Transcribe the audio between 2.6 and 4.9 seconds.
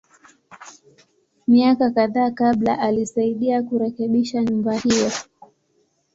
alisaidia kurekebisha nyumba